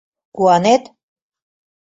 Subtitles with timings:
[0.35, 0.83] —Куанет?